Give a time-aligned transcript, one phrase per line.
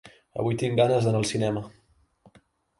[0.43, 1.65] Avui tinc ganes d'anar al cinema.